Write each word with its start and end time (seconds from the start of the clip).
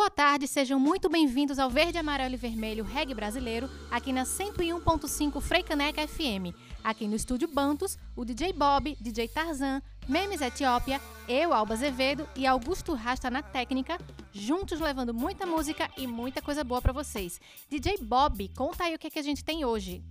Boa 0.00 0.08
tarde, 0.08 0.48
sejam 0.48 0.80
muito 0.80 1.10
bem-vindos 1.10 1.58
ao 1.58 1.68
Verde, 1.68 1.98
Amarelo 1.98 2.32
e 2.32 2.38
Vermelho 2.38 2.82
Reggae 2.82 3.12
Brasileiro, 3.12 3.68
aqui 3.90 4.14
na 4.14 4.22
101.5 4.22 5.42
Freicaneca 5.42 6.08
FM. 6.08 6.56
Aqui 6.82 7.06
no 7.06 7.14
estúdio 7.14 7.46
Bantos, 7.46 7.98
o 8.16 8.24
DJ 8.24 8.54
Bob, 8.54 8.96
DJ 8.98 9.28
Tarzan, 9.28 9.82
Memes 10.08 10.40
Etiópia, 10.40 10.98
eu, 11.28 11.52
Alba 11.52 11.74
Azevedo 11.74 12.26
e 12.34 12.46
Augusto 12.46 12.94
Rasta 12.94 13.30
na 13.30 13.42
técnica, 13.42 13.98
juntos 14.32 14.80
levando 14.80 15.12
muita 15.12 15.44
música 15.44 15.90
e 15.98 16.06
muita 16.06 16.40
coisa 16.40 16.64
boa 16.64 16.80
para 16.80 16.94
vocês. 16.94 17.38
DJ 17.68 17.98
Bob, 18.00 18.48
conta 18.56 18.84
aí 18.84 18.94
o 18.94 18.98
que, 18.98 19.08
é 19.08 19.10
que 19.10 19.18
a 19.18 19.22
gente 19.22 19.44
tem 19.44 19.66
hoje. 19.66 20.02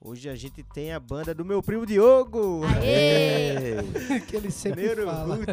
Hoje 0.00 0.28
a 0.28 0.34
gente 0.34 0.64
tem 0.64 0.92
a 0.92 0.98
banda 0.98 1.32
do 1.32 1.44
meu 1.44 1.62
primo 1.62 1.86
Diogo. 1.86 2.62
Aê! 2.64 3.76
que 4.26 4.34
ele 4.34 4.50
sempre 4.50 4.82
Neuro 4.82 5.06
fala. 5.06 5.38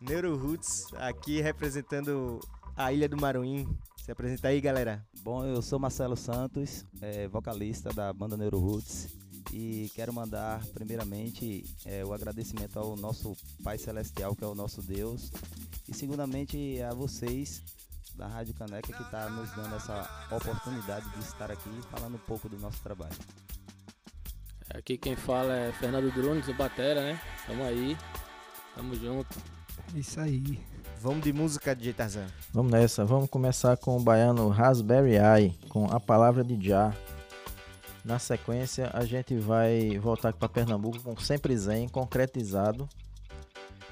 Neuro 0.00 0.36
Roots, 0.36 0.86
aqui 0.94 1.40
representando 1.40 2.40
a 2.76 2.92
Ilha 2.92 3.08
do 3.08 3.16
Maruim. 3.16 3.66
Se 3.96 4.12
apresenta 4.12 4.48
aí, 4.48 4.60
galera. 4.60 5.04
Bom, 5.22 5.44
eu 5.44 5.60
sou 5.62 5.78
Marcelo 5.78 6.16
Santos, 6.16 6.84
é, 7.00 7.26
vocalista 7.26 7.92
da 7.92 8.12
banda 8.12 8.36
Neuro 8.36 8.58
Roots 8.58 9.08
e 9.52 9.90
quero 9.94 10.12
mandar 10.12 10.64
primeiramente 10.66 11.64
é, 11.84 12.04
o 12.04 12.12
agradecimento 12.12 12.78
ao 12.78 12.94
nosso 12.96 13.36
Pai 13.64 13.78
Celestial, 13.78 14.36
que 14.36 14.44
é 14.44 14.46
o 14.46 14.54
nosso 14.54 14.82
Deus, 14.82 15.30
e 15.88 15.94
segundamente 15.94 16.80
a 16.82 16.92
vocês 16.92 17.62
da 18.14 18.26
Rádio 18.26 18.54
Caneca 18.54 18.92
que 18.92 19.02
está 19.02 19.28
nos 19.30 19.50
dando 19.54 19.76
essa 19.76 20.28
oportunidade 20.30 21.08
de 21.10 21.20
estar 21.20 21.50
aqui 21.50 21.70
falando 21.90 22.16
um 22.16 22.26
pouco 22.26 22.48
do 22.48 22.58
nosso 22.58 22.80
trabalho. 22.82 23.16
Aqui 24.74 24.98
quem 24.98 25.16
fala 25.16 25.54
é 25.54 25.72
Fernando 25.72 26.12
Drunes, 26.12 26.48
o 26.48 26.54
Batera, 26.54 27.00
né? 27.00 27.20
Tamo 27.46 27.64
aí, 27.64 27.96
tamo 28.74 28.94
junto. 28.94 29.55
Isso 29.94 30.20
aí. 30.20 30.58
Vamos 31.00 31.22
de 31.22 31.32
música, 31.32 31.74
DJ 31.74 31.92
Tarzan. 31.92 32.26
Vamos 32.52 32.72
nessa, 32.72 33.04
vamos 33.04 33.28
começar 33.28 33.76
com 33.76 33.96
o 33.96 34.00
baiano 34.00 34.48
Raspberry 34.48 35.16
Eye, 35.16 35.58
com 35.68 35.86
a 35.86 36.00
palavra 36.00 36.42
de 36.42 36.66
Já. 36.66 36.92
Na 38.04 38.18
sequência, 38.18 38.90
a 38.92 39.04
gente 39.04 39.36
vai 39.36 39.98
voltar 39.98 40.32
para 40.32 40.48
Pernambuco 40.48 41.00
com 41.00 41.16
Sempre 41.16 41.56
Zen, 41.56 41.88
concretizado. 41.88 42.88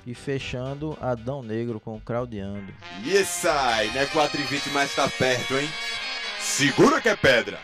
E 0.07 0.15
fechando 0.15 0.99
Adão 1.01 1.43
Negro 1.43 1.81
com 1.81 1.99
Craudiando. 1.99 2.73
E 3.03 3.13
esse 3.13 3.49
aí, 3.49 3.91
né? 3.93 4.05
4 4.07 4.41
e 4.41 4.45
20, 4.45 4.71
mas 4.71 4.95
tá 4.95 5.09
perto, 5.09 5.55
hein? 5.55 5.69
Segura 6.39 7.01
que 7.01 7.09
é 7.09 7.17
pedra. 7.17 7.59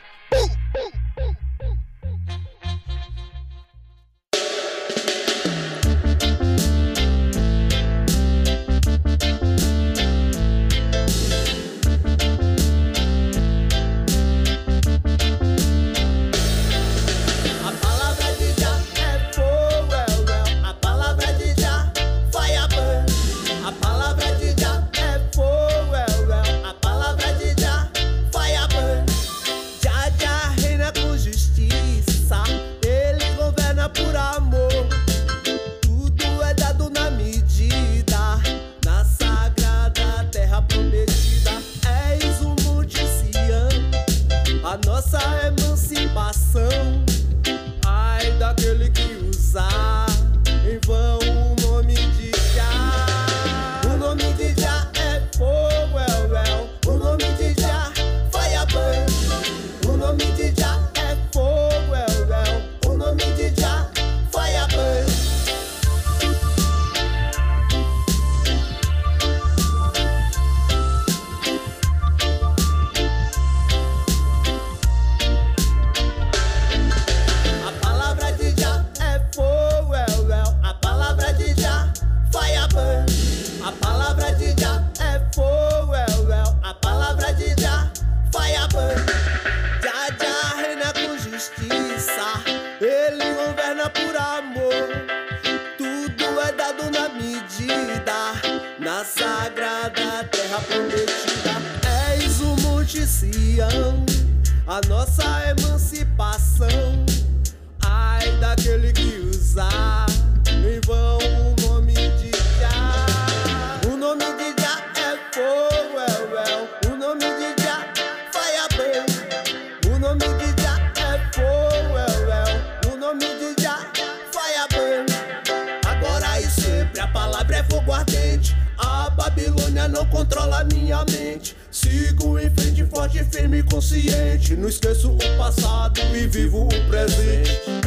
Babilônia 129.21 129.87
não 129.87 130.07
controla 130.07 130.65
minha 130.65 131.05
mente. 131.05 131.55
Sigo 131.71 132.39
em 132.39 132.49
frente, 132.49 132.87
forte, 132.87 133.23
firme 133.25 133.59
e 133.59 133.63
consciente. 133.63 134.57
Não 134.57 134.67
esqueço 134.67 135.13
o 135.13 135.37
passado 135.37 136.01
e 136.17 136.27
vivo 136.27 136.65
o 136.65 136.89
presente. 136.89 137.80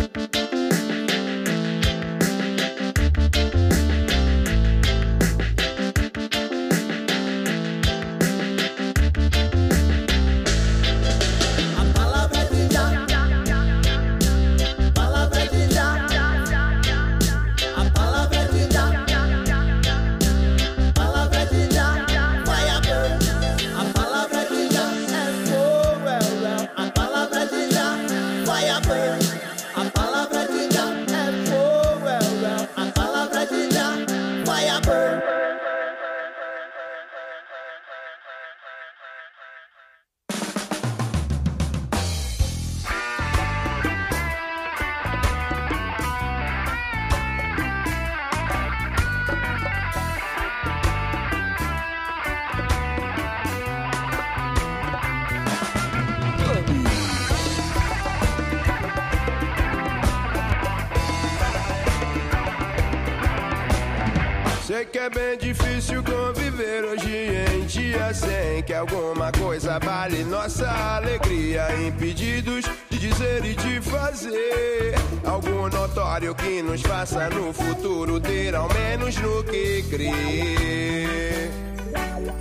Bem 65.14 65.38
difícil 65.38 66.04
conviver 66.04 66.84
hoje 66.84 67.28
em 67.56 67.66
dia 67.66 68.14
sem 68.14 68.64
que 68.64 68.74
alguma 68.74 69.32
coisa 69.32 69.80
vale 69.80 70.24
nossa 70.24 70.70
alegria. 70.70 71.68
Impedidos 71.88 72.66
de 72.90 72.98
dizer 72.98 73.46
e 73.46 73.56
de 73.56 73.82
fazer 73.82 74.96
algo 75.26 75.70
notório 75.70 76.34
que 76.34 76.62
nos 76.62 76.82
faça 76.82 77.30
no 77.30 77.54
futuro 77.54 78.20
ter 78.20 78.56
ao 78.56 78.68
menos 78.74 79.16
no 79.18 79.44
que 79.44 79.84
crer. 79.90 81.52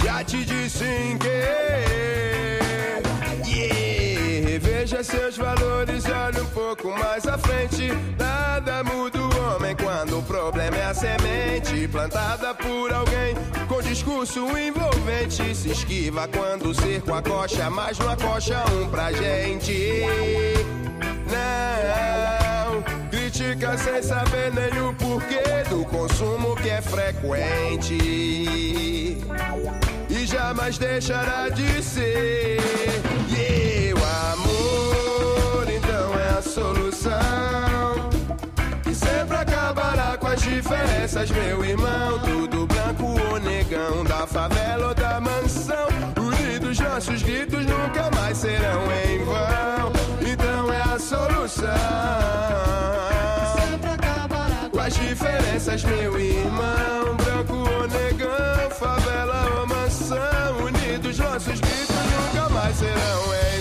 Já 0.04 0.24
te 0.24 0.44
disse 0.44 0.84
em 0.84 1.18
que. 1.18 2.41
Veja 4.82 5.04
seus 5.04 5.36
valores, 5.36 6.04
olhe 6.06 6.40
um 6.40 6.46
pouco 6.46 6.90
mais 6.90 7.24
à 7.24 7.38
frente. 7.38 7.92
Nada 8.18 8.82
muda 8.82 9.16
o 9.16 9.54
homem 9.54 9.76
quando 9.76 10.18
o 10.18 10.22
problema 10.24 10.76
é 10.76 10.86
a 10.86 10.92
semente 10.92 11.86
plantada 11.86 12.52
por 12.52 12.92
alguém 12.92 13.32
com 13.68 13.80
discurso 13.80 14.40
envolvente. 14.58 15.54
Se 15.54 15.70
esquiva 15.70 16.26
quando 16.26 16.70
o 16.70 16.74
cerco 16.74 17.14
acocha, 17.14 17.70
mas 17.70 17.96
não 17.96 18.10
acocha 18.10 18.64
um 18.72 18.88
pra 18.88 19.12
gente. 19.12 20.02
Não 21.30 22.82
critica 23.08 23.78
sem 23.78 24.02
saber 24.02 24.52
nem 24.52 24.82
o 24.82 24.92
porquê 24.94 25.62
do 25.70 25.84
consumo 25.84 26.56
que 26.56 26.70
é 26.70 26.82
frequente 26.82 27.94
e 30.10 30.26
jamais 30.26 30.76
deixará 30.76 31.48
de 31.50 31.80
ser. 31.80 32.58
E 33.30 33.81
solução 36.52 38.10
que 38.82 38.94
sempre 38.94 39.36
acabará 39.38 40.18
com 40.18 40.26
as 40.26 40.42
diferenças, 40.42 41.30
meu 41.30 41.64
irmão. 41.64 42.18
Tudo 42.18 42.66
branco 42.66 43.06
ou 43.06 43.40
negão, 43.40 44.04
da 44.04 44.26
favela 44.26 44.88
ou 44.88 44.94
da 44.94 45.18
mansão. 45.18 45.88
Unidos 46.20 46.78
nossos 46.78 47.22
gritos 47.22 47.64
nunca 47.64 48.10
mais 48.14 48.36
serão 48.36 48.82
em 49.06 49.24
vão. 49.24 49.92
Então 50.30 50.72
é 50.72 50.82
a 50.82 50.98
solução. 50.98 51.68
Com 54.70 54.80
as 54.80 54.94
diferenças, 54.94 55.82
meu 55.84 56.20
irmão. 56.20 57.16
Branco 57.24 57.54
ou 57.54 57.88
negão, 57.88 58.70
favela 58.78 59.58
ou 59.58 59.66
mansão. 59.66 60.66
Unidos 60.66 61.18
nossos 61.18 61.60
gritos 61.60 61.96
nunca 62.12 62.48
mais 62.50 62.76
serão 62.76 62.92
em 62.92 63.42
vão. 63.46 63.51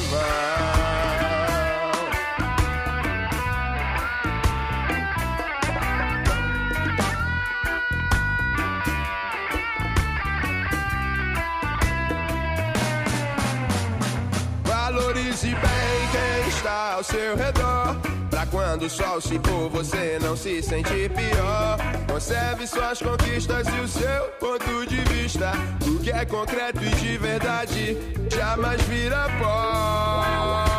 Seu 17.12 17.36
redor. 17.36 17.96
Pra 18.30 18.46
quando 18.46 18.84
o 18.84 18.90
sol 18.90 19.20
se 19.20 19.38
pôr, 19.40 19.70
você 19.70 20.18
não 20.22 20.36
se 20.38 20.64
sentir 20.64 21.12
pior. 21.12 21.78
Conserve 22.10 22.66
suas 22.66 23.02
conquistas 23.02 23.68
e 23.68 23.80
o 23.80 23.88
seu 23.88 24.24
ponto 24.40 24.86
de 24.88 25.02
vista. 25.14 25.52
O 25.86 26.00
que 26.00 26.12
é 26.12 26.26
concreto 26.26 26.82
e 26.84 26.90
de 26.90 27.18
verdade 27.18 27.98
jamais 28.34 28.82
vira 28.84 29.28
pó. 29.40 30.72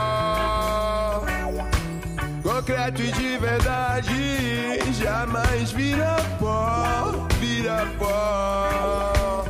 Concreto 2.43 3.03
e 3.03 3.13
de 3.13 3.39
verdade 3.39 4.93
jamais 5.03 5.73
vira 5.73 6.17
pó, 6.39 7.27
vira 7.39 7.87
pó. 7.99 9.45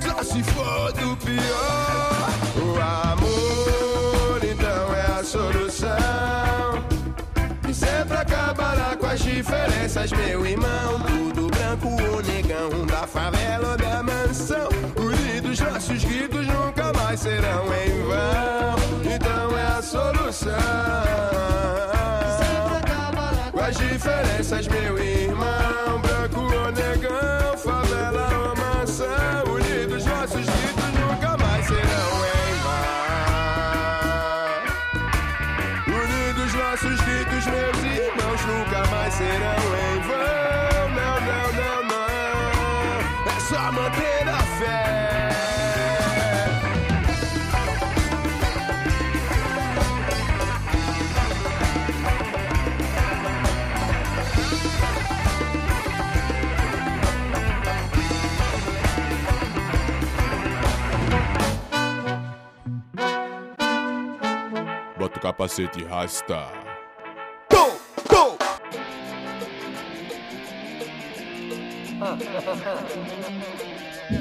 Só 0.00 0.22
se 0.22 0.42
for 0.42 0.92
do 0.92 1.16
pior. 1.16 2.19
As 9.20 9.24
diferenças, 9.24 10.12
meu 10.12 10.46
irmão. 10.46 11.00
Tudo 11.06 11.48
branco 11.48 11.88
ou 12.10 12.22
negão, 12.22 12.86
da 12.86 13.06
favela 13.06 13.72
ou 13.72 13.76
da 13.76 14.02
mansão. 14.02 14.68
Unidos 14.96 15.60
nossos 15.60 16.04
gritos 16.04 16.46
nunca 16.46 16.92
mais 16.94 17.20
serão 17.20 17.66
em 17.66 18.02
vão. 18.02 19.14
Então 19.14 19.58
é 19.58 19.78
a 19.78 19.82
solução. 19.82 20.52
Com 23.52 23.60
as 23.60 23.76
diferenças, 23.76 24.66
meu 24.68 24.98
irmão. 24.98 26.09
A 43.90 44.42
fé. 44.58 45.00
Bota 64.96 65.18
o 65.18 65.20
capacete 65.20 65.80
e 65.80 65.84
rasta. 65.84 66.52
Go, 67.50 67.80
go. 68.08 68.38
Tá 74.10 74.16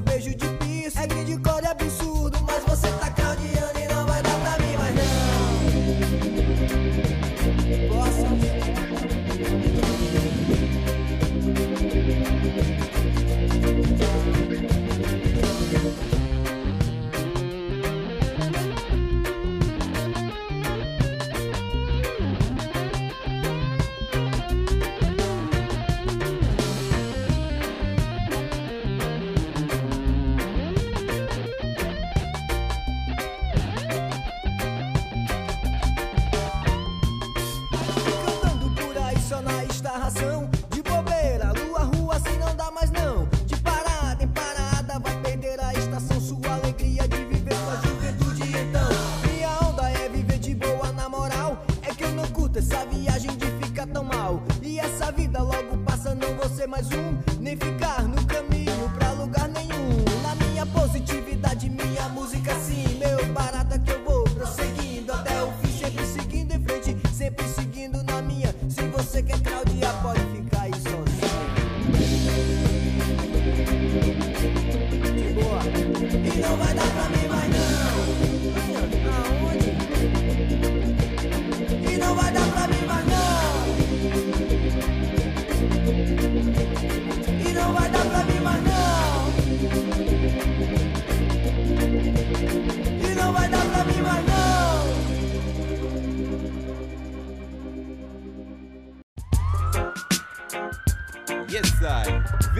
Seu 0.00 0.02
beijo 0.02 0.34
de 0.34 0.46
piso 0.56 0.98
é 0.98 1.02
absurdo, 1.02 1.59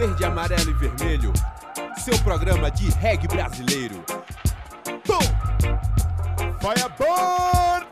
Verde, 0.00 0.24
amarelo 0.24 0.70
e 0.70 0.72
vermelho. 0.72 1.30
Seu 1.98 2.18
programa 2.20 2.70
de 2.70 2.88
reggae 2.88 3.28
brasileiro. 3.28 4.02
Boom! 5.06 5.20
Fireball! 6.58 7.84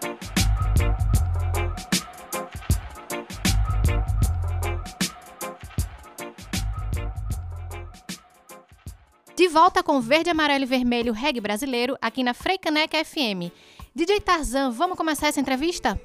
De 9.37 9.49
volta 9.49 9.83
com 9.83 10.00
Verde, 10.00 10.31
Amarelo 10.31 10.65
e 10.65 10.67
Vermelho 10.67 11.12
Reggae 11.12 11.41
Brasileiro 11.41 11.97
aqui 12.00 12.23
na 12.23 12.33
Freicaneca 12.33 13.05
FM. 13.05 13.53
DJ 13.95 14.21
Tarzan, 14.21 14.71
vamos 14.71 14.97
começar 14.97 15.29
essa 15.29 15.41
entrevista? 15.41 16.00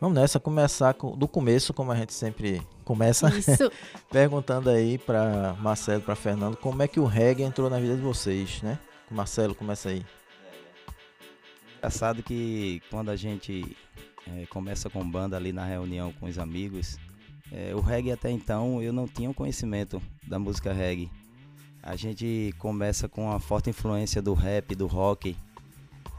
Vamos 0.00 0.18
nessa, 0.18 0.40
começar 0.40 0.94
com- 0.94 1.16
do 1.16 1.28
começo, 1.28 1.72
como 1.72 1.92
a 1.92 1.96
gente 1.96 2.12
sempre 2.12 2.62
começa, 2.86 3.28
perguntando 4.10 4.70
aí 4.70 4.96
para 4.96 5.54
Marcelo, 5.60 6.00
para 6.00 6.14
Fernando, 6.14 6.56
como 6.56 6.82
é 6.84 6.88
que 6.88 7.00
o 7.00 7.04
reggae 7.04 7.42
entrou 7.42 7.68
na 7.68 7.80
vida 7.80 7.96
de 7.96 8.00
vocês, 8.00 8.62
né? 8.62 8.78
Marcelo, 9.10 9.56
começa 9.56 9.88
aí. 9.88 10.06
Engraçado 11.76 12.22
que 12.22 12.80
quando 12.88 13.10
a 13.10 13.16
gente 13.16 13.76
eh, 14.28 14.46
começa 14.48 14.88
com 14.88 15.08
banda 15.08 15.36
ali 15.36 15.52
na 15.52 15.64
reunião 15.64 16.12
com 16.12 16.26
os 16.26 16.38
amigos, 16.38 16.96
eh, 17.52 17.74
o 17.74 17.80
reggae 17.80 18.12
até 18.12 18.30
então 18.30 18.80
eu 18.80 18.92
não 18.92 19.08
tinha 19.08 19.28
um 19.28 19.34
conhecimento 19.34 20.00
da 20.26 20.38
música 20.38 20.72
reggae. 20.72 21.10
A 21.82 21.96
gente 21.96 22.54
começa 22.58 23.08
com 23.08 23.32
a 23.32 23.40
forte 23.40 23.68
influência 23.68 24.22
do 24.22 24.32
rap, 24.32 24.76
do 24.76 24.86
rock, 24.86 25.36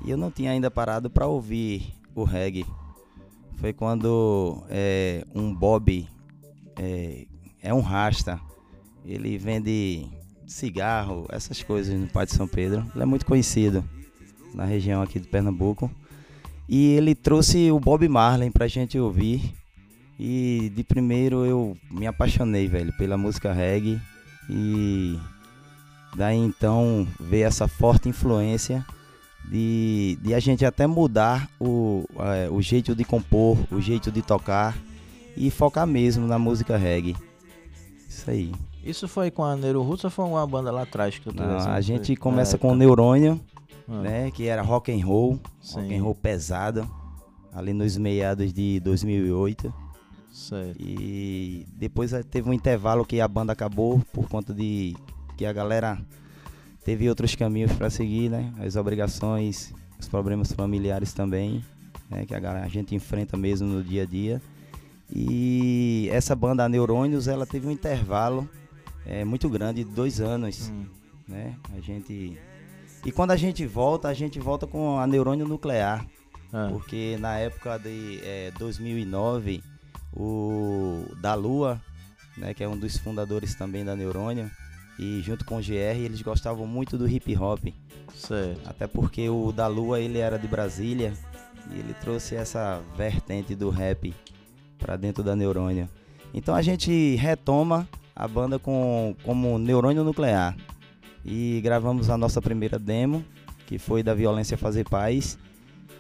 e 0.04 0.12
eu 0.12 0.18
não 0.18 0.30
tinha 0.30 0.52
ainda 0.52 0.70
parado 0.70 1.10
para 1.10 1.28
ouvir 1.28 1.94
o 2.14 2.26
reggae. 2.26 2.66
Foi 3.56 3.72
quando 3.72 4.64
eh, 4.70 5.26
um 5.34 5.54
Bob 5.54 6.08
eh, 6.78 7.26
é 7.62 7.74
um 7.74 7.82
rasta, 7.82 8.40
ele 9.06 9.38
vende 9.38 10.08
cigarro, 10.48 11.26
essas 11.30 11.62
coisas 11.62 11.98
no 12.00 12.08
Pai 12.08 12.26
de 12.26 12.34
São 12.34 12.48
Pedro. 12.48 12.86
Ele 12.94 13.04
é 13.04 13.06
muito 13.06 13.26
conhecido 13.26 13.84
na 14.54 14.66
região 14.66 15.02
aqui 15.02 15.20
de 15.20 15.28
Pernambuco. 15.28 15.92
E 16.68 16.94
ele 16.94 17.16
trouxe 17.16 17.72
o 17.72 17.80
Bob 17.80 18.08
Marley 18.08 18.50
pra 18.50 18.68
gente 18.68 18.98
ouvir. 18.98 19.54
E 20.20 20.72
de 20.76 20.84
primeiro 20.84 21.46
eu 21.46 21.78
me 21.92 22.08
apaixonei, 22.08 22.68
velho, 22.68 22.92
pela 22.98 23.18
música 23.18 23.54
reggae. 23.54 24.02
E 24.50 25.18
daí 26.16 26.38
então 26.38 27.08
veio 27.20 27.46
essa 27.46 27.68
forte 27.68 28.10
influência 28.10 28.86
de, 29.50 30.18
de 30.22 30.34
a 30.34 30.40
gente 30.40 30.66
até 30.66 30.88
mudar 30.88 31.50
o, 31.60 32.06
eh, 32.20 32.50
o 32.50 32.62
jeito 32.62 32.96
de 32.96 33.04
compor, 33.06 33.58
o 33.72 33.80
jeito 33.80 34.12
de 34.12 34.22
tocar 34.22 34.76
e 35.38 35.50
focar 35.52 35.86
mesmo 35.88 36.26
na 36.28 36.38
música 36.40 36.76
reggae. 36.78 37.16
Isso 38.10 38.30
aí. 38.30 38.52
Isso 38.84 39.08
foi 39.08 39.30
com 39.30 39.44
a 39.44 39.56
Neuro 39.56 39.82
Roots 39.82 40.06
ou 40.06 40.10
foi 40.10 40.26
uma 40.26 40.46
banda 40.48 40.72
lá 40.72 40.84
atrás 40.84 41.20
que 41.20 41.28
eu 41.28 41.34
tô 41.34 41.44
Não, 41.44 41.58
a 41.60 41.82
gente 41.82 42.08
Foi 42.08 42.16
começa 42.16 42.54
na 42.54 42.60
com 42.60 42.68
o 42.68 42.72
época? 42.72 42.86
Neurônio, 42.86 43.42
Ah, 43.88 44.02
né, 44.02 44.32
que 44.32 44.48
era 44.48 44.62
rock 44.62 44.92
and 44.92 45.06
roll, 45.06 45.40
Sim. 45.62 45.82
rock 45.82 45.96
and 45.96 46.04
roll 46.04 46.16
pesado, 46.16 46.90
ali 47.54 47.74
nos 47.74 47.98
meados 47.98 48.54
de 48.54 48.80
2008. 48.80 49.74
Certo. 50.32 50.76
E 50.80 51.66
depois 51.74 52.14
eh, 52.14 52.24
teve 52.24 52.50
um 52.50 52.54
intervalo 52.54 53.06
que 53.06 53.20
a 53.20 53.28
banda 53.28 53.52
acabou 53.54 54.00
por 54.14 54.30
conta 54.30 54.54
de 54.54 54.96
que 55.36 55.46
a 55.46 55.52
galera 55.52 56.00
teve 56.86 57.10
outros 57.10 57.36
caminhos 57.36 57.72
para 57.74 57.90
seguir, 57.90 58.30
né? 58.30 58.54
As 58.60 58.76
obrigações, 58.76 59.74
os 60.00 60.08
problemas 60.08 60.52
familiares 60.52 61.12
também, 61.12 61.64
né? 62.10 62.26
Que 62.26 62.36
a, 62.36 62.64
a 62.64 62.68
gente 62.68 62.94
enfrenta 62.96 63.36
mesmo 63.36 63.68
no 63.68 63.84
dia 63.84 64.04
a 64.04 64.06
dia. 64.06 64.42
E 65.14 66.10
essa 66.12 66.36
banda 66.36 66.66
a 66.66 66.70
Neurônios, 66.70 67.28
ela 67.28 67.46
teve 67.46 67.68
um 67.68 67.72
intervalo 67.72 68.48
eh, 69.06 69.24
muito 69.24 69.50
grande, 69.50 69.84
de 69.84 69.92
dois 69.92 70.20
anos 70.20 70.70
Hum, 70.70 70.86
né? 71.28 71.56
A 71.76 71.80
gente 71.80 72.38
e 73.06 73.12
quando 73.12 73.32
a 73.32 73.38
gente 73.38 73.66
volta, 73.66 74.10
a 74.10 74.14
gente 74.14 74.40
volta 74.40 74.68
com 74.68 75.00
a 75.00 75.08
neurônio 75.08 75.48
nuclear, 75.48 76.06
ah, 76.52 76.68
porque 76.70 77.16
na 77.20 77.38
época 77.38 77.78
de 77.78 78.20
eh, 78.22 78.52
2009, 78.60 79.64
o 80.14 81.06
da 81.22 81.34
Lua, 81.34 81.82
né, 82.38 82.54
que 82.54 82.64
é 82.64 82.68
um 82.68 82.78
dos 82.78 82.98
fundadores 82.98 83.56
também 83.56 83.86
da 83.86 83.96
Neurônio, 83.96 84.52
e 85.00 85.22
junto 85.22 85.46
com 85.46 85.58
o 85.58 85.62
GR, 85.62 85.98
eles 85.98 86.22
gostavam 86.22 86.68
muito 86.68 86.98
do 86.98 87.08
hip 87.08 87.34
hop, 87.38 87.68
certo. 88.14 88.68
até 88.68 88.88
porque 88.88 89.30
o 89.30 89.52
da 89.52 89.68
Lua 89.68 90.02
ele 90.02 90.18
era 90.18 90.38
de 90.38 90.48
Brasília 90.48 91.14
e 91.72 91.80
ele 91.80 91.94
trouxe 92.02 92.36
essa 92.36 92.82
vertente 92.98 93.56
do 93.56 93.70
rap 93.70 94.14
para 94.78 94.96
dentro 94.96 95.24
da 95.24 95.36
Neurônio. 95.36 95.90
Então 96.34 96.56
a 96.56 96.62
gente 96.62 97.16
retoma 97.16 97.88
a 98.16 98.28
banda 98.28 98.58
com 98.60 99.16
como 99.24 99.58
Neurônio 99.58 100.04
Nuclear 100.04 100.56
e 101.26 101.60
gravamos 101.62 102.10
a 102.10 102.18
nossa 102.18 102.42
primeira 102.42 102.80
demo, 102.80 103.24
que 103.66 103.78
foi 103.78 104.02
da 104.02 104.14
Violência 104.14 104.58
Fazer 104.58 104.88
Paz. 104.88 105.38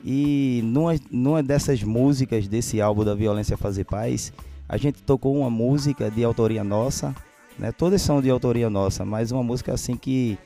E 0.04 0.62
numa, 0.64 0.96
numa 1.12 1.44
dessas 1.44 1.84
músicas 1.84 2.48
desse 2.48 2.80
álbum 2.80 3.04
da 3.04 3.14
Violência 3.14 3.58
Fazer 3.58 3.84
Paz, 3.84 4.32
a 4.70 4.78
gente 4.78 5.02
tocou 5.04 5.36
uma 5.38 5.50
música 5.50 6.10
de 6.10 6.24
autoria 6.24 6.64
nossa, 6.64 7.16
né? 7.58 7.72
Todas 7.72 8.02
são 8.02 8.22
de 8.22 8.30
autoria 8.30 8.70
nossa, 8.70 9.04
mas 9.04 9.32
uma 9.32 9.44
música 9.44 9.74
assim 9.74 9.98
que 9.98 10.38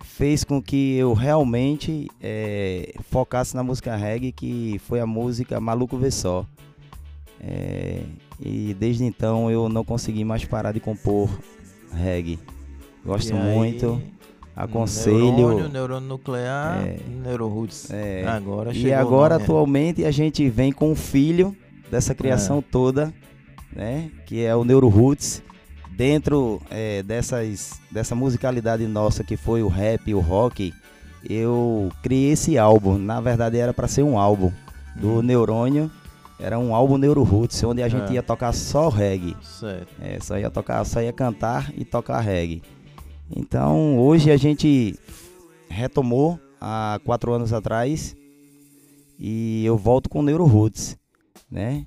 fez 0.00 0.44
com 0.44 0.62
que 0.62 0.96
eu 0.96 1.12
realmente 1.12 2.08
eh, 2.20 2.94
focasse 3.10 3.54
na 3.54 3.62
música 3.62 3.94
reggae, 3.96 4.32
que 4.32 4.80
foi 4.86 5.00
a 5.00 5.06
música 5.06 5.60
Maluco 5.60 5.96
Vê 5.96 6.10
Só. 6.10 6.46
Eh, 7.40 8.02
e 8.40 8.74
desde 8.78 9.04
então 9.04 9.50
eu 9.50 9.68
não 9.68 9.84
consegui 9.84 10.24
mais 10.24 10.44
parar 10.44 10.72
de 10.72 10.80
compor 10.80 11.28
reggae. 11.92 12.38
Gosto 13.04 13.34
aí, 13.34 13.54
muito, 13.56 14.02
aconselho. 14.54 15.32
Neurônio, 15.32 15.68
neurônio 15.68 16.08
nuclear, 16.08 16.84
É. 16.84 16.98
Neuro 17.24 17.48
Roots. 17.48 17.90
É, 17.90 18.26
Agora 18.26 18.72
e 18.74 18.92
agora 18.92 19.34
nome, 19.34 19.42
é. 19.42 19.44
atualmente 19.44 20.04
a 20.04 20.10
gente 20.10 20.48
vem 20.48 20.72
com 20.72 20.90
o 20.90 20.96
filho 20.96 21.56
dessa 21.90 22.14
criação 22.14 22.60
toda, 22.60 23.12
né? 23.72 24.10
Que 24.26 24.44
é 24.44 24.54
o 24.56 24.64
Neuro 24.64 24.88
Roots. 24.88 25.42
Dentro 25.96 26.60
eh, 26.70 27.02
dessas, 27.02 27.80
dessa 27.90 28.14
musicalidade 28.14 28.86
nossa 28.86 29.24
que 29.24 29.34
foi 29.34 29.62
o 29.62 29.68
rap, 29.68 30.12
o 30.12 30.20
rock, 30.20 30.74
eu 31.28 31.90
criei 32.02 32.32
esse 32.32 32.58
álbum. 32.58 32.98
Na 32.98 33.18
verdade 33.18 33.56
era 33.56 33.72
para 33.72 33.88
ser 33.88 34.02
um 34.02 34.18
álbum 34.18 34.52
do 34.94 35.22
Neurônio. 35.22 35.90
Era 36.38 36.58
um 36.58 36.74
álbum 36.74 36.98
Neuro 36.98 37.22
Roots, 37.22 37.62
onde 37.64 37.82
a 37.82 37.88
gente 37.88 38.10
É. 38.10 38.14
ia 38.14 38.22
tocar 38.22 38.52
só 38.52 38.88
reggae. 38.88 39.36
Certo. 39.42 39.88
É, 40.00 40.20
só 40.20 40.38
ia 40.38 40.50
tocar, 40.50 40.84
só 40.84 41.00
ia 41.00 41.12
cantar 41.12 41.72
e 41.76 41.84
tocar 41.84 42.20
reggae. 42.20 42.62
Então 43.34 43.98
hoje 43.98 44.30
a 44.30 44.36
gente 44.36 44.94
retomou 45.68 46.38
há 46.60 47.00
quatro 47.04 47.32
anos 47.32 47.52
atrás 47.52 48.14
e 49.18 49.64
eu 49.64 49.76
volto 49.76 50.08
com 50.10 50.20
o 50.20 50.22
Neuro 50.22 50.44
Roots, 50.44 50.96
né? 51.50 51.86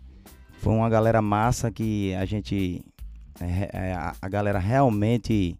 Foi 0.60 0.74
uma 0.74 0.90
galera 0.90 1.22
massa 1.22 1.72
que 1.72 2.14
a 2.16 2.26
gente, 2.26 2.84
é, 3.40 3.70
é, 3.72 3.94
a, 3.94 4.14
a 4.22 4.28
galera 4.28 4.60
realmente 4.60 5.56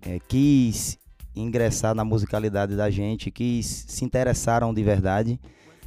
é, 0.00 0.18
quis 0.28 0.96
ingressar 1.34 1.94
na 1.94 2.04
musicalidade 2.04 2.74
da 2.76 2.88
gente, 2.88 3.30
quis 3.30 3.84
se 3.88 4.04
interessaram 4.04 4.72
de 4.72 4.82
verdade. 4.82 5.38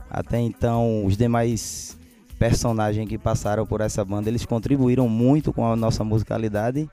Até 0.09 0.39
então 0.39 1.05
os 1.05 1.17
demais 1.17 1.97
personagens 2.39 3.07
que 3.07 3.17
passaram 3.17 3.65
por 3.67 3.81
essa 3.81 4.03
banda, 4.03 4.29
eles 4.29 4.45
contribuíram 4.45 5.09
muito 5.09 5.51
com 5.51 5.65
a 5.69 5.75
nossa 5.75 6.03
musicalidade, 6.03 6.89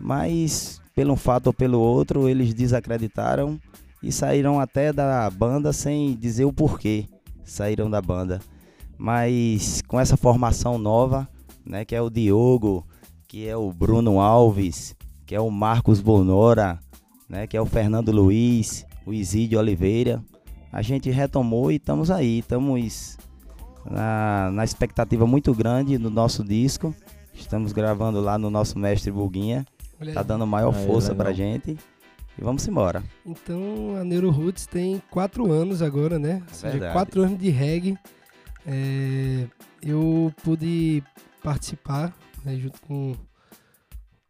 mas 0.00 0.80
pelo 0.94 1.12
um 1.12 1.16
fato 1.16 1.48
ou 1.48 1.52
pelo 1.52 1.78
outro, 1.78 2.26
eles 2.28 2.54
desacreditaram 2.54 3.60
e 4.02 4.10
saíram 4.10 4.58
até 4.58 4.92
da 4.92 5.28
banda 5.28 5.72
sem 5.72 6.16
dizer 6.16 6.46
o 6.46 6.52
porquê 6.52 7.06
saíram 7.44 7.88
da 7.88 8.02
banda. 8.02 8.40
Mas 8.98 9.82
com 9.86 10.00
essa 10.00 10.16
formação 10.16 10.78
nova, 10.78 11.28
né, 11.64 11.84
que 11.84 11.94
é 11.94 12.00
o 12.00 12.10
Diogo, 12.10 12.86
que 13.28 13.46
é 13.46 13.56
o 13.56 13.72
Bruno 13.72 14.20
Alves, 14.20 14.96
que 15.26 15.34
é 15.34 15.40
o 15.40 15.50
Marcos 15.50 16.00
Bonora, 16.00 16.78
né, 17.28 17.46
que 17.46 17.56
é 17.56 17.60
o 17.60 17.66
Fernando 17.66 18.10
Luiz, 18.10 18.86
o 19.04 19.12
Isídio 19.12 19.58
Oliveira. 19.58 20.22
A 20.72 20.82
gente 20.82 21.10
retomou 21.10 21.70
e 21.70 21.76
estamos 21.76 22.10
aí, 22.10 22.38
estamos 22.38 23.18
na, 23.90 24.50
na 24.52 24.64
expectativa 24.64 25.26
muito 25.26 25.54
grande 25.54 25.96
do 25.98 26.10
nosso 26.10 26.42
disco. 26.44 26.94
Estamos 27.34 27.72
gravando 27.72 28.20
lá 28.20 28.38
no 28.38 28.50
nosso 28.50 28.78
mestre 28.78 29.10
Buguinha. 29.10 29.66
Olha 30.00 30.12
Tá 30.14 30.20
aí. 30.20 30.26
dando 30.26 30.46
maior 30.46 30.74
Aí, 30.74 30.86
força 30.86 31.12
legal. 31.12 31.24
pra 31.26 31.32
gente. 31.34 31.76
E 32.38 32.42
vamos 32.44 32.66
embora. 32.68 33.02
Então 33.24 33.96
a 33.98 34.04
Neuro 34.04 34.30
Roots 34.30 34.66
tem 34.66 35.02
quatro 35.10 35.50
anos 35.50 35.80
agora, 35.82 36.18
né? 36.18 36.42
Ou 36.48 36.54
seja, 36.54 36.72
Verdade. 36.72 36.92
quatro 36.92 37.22
anos 37.22 37.38
de 37.38 37.48
reggae. 37.50 37.96
É, 38.66 39.46
eu 39.82 40.32
pude 40.42 41.02
participar, 41.42 42.12
né, 42.44 42.56
junto 42.56 42.80
com, 42.82 43.14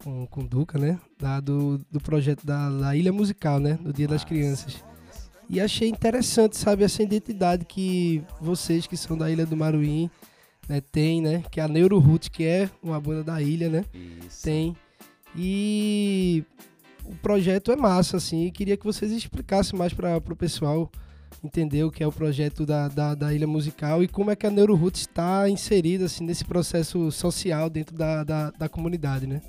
com, 0.04 0.26
com 0.26 0.40
o 0.42 0.46
Duca, 0.46 0.78
né? 0.78 0.98
Da, 1.18 1.40
do, 1.40 1.78
do 1.90 2.00
projeto 2.00 2.44
da, 2.46 2.68
da 2.70 2.94
Ilha 2.94 3.12
Musical, 3.12 3.58
né? 3.58 3.78
Do 3.80 3.92
Dia 3.92 4.06
das 4.06 4.22
Massa. 4.22 4.26
Crianças. 4.26 4.84
E 5.48 5.60
achei 5.60 5.88
interessante, 5.88 6.56
sabe, 6.56 6.82
essa 6.82 7.02
identidade 7.02 7.64
que 7.64 8.22
vocês 8.40 8.86
que 8.86 8.96
são 8.96 9.16
da 9.16 9.30
Ilha 9.30 9.46
do 9.46 9.56
Maruim 9.56 10.10
né, 10.68 10.80
têm, 10.80 11.20
né? 11.20 11.42
Que 11.50 11.60
é 11.60 11.62
a 11.62 11.68
Neuro 11.68 11.98
Roots, 11.98 12.28
que 12.28 12.44
é 12.44 12.68
uma 12.82 13.00
banda 13.00 13.22
da 13.22 13.40
ilha, 13.40 13.68
né? 13.68 13.84
Isso. 14.26 14.42
Tem. 14.42 14.76
E 15.36 16.44
o 17.04 17.14
projeto 17.16 17.70
é 17.70 17.76
massa, 17.76 18.16
assim. 18.16 18.46
E 18.46 18.50
queria 18.50 18.76
que 18.76 18.84
vocês 18.84 19.12
explicassem 19.12 19.78
mais 19.78 19.92
para 19.92 20.16
o 20.16 20.36
pessoal 20.36 20.90
entender 21.44 21.84
o 21.84 21.90
que 21.90 22.02
é 22.02 22.06
o 22.06 22.12
projeto 22.12 22.66
da, 22.66 22.88
da, 22.88 23.14
da 23.14 23.32
Ilha 23.32 23.46
Musical 23.46 24.02
e 24.02 24.08
como 24.08 24.30
é 24.30 24.36
que 24.36 24.46
a 24.46 24.50
Neuroroots 24.50 25.02
está 25.02 25.48
inserida 25.48 26.06
assim, 26.06 26.24
nesse 26.24 26.44
processo 26.44 27.10
social 27.12 27.70
dentro 27.70 27.94
da, 27.96 28.24
da, 28.24 28.50
da 28.50 28.68
comunidade, 28.68 29.26
né? 29.26 29.40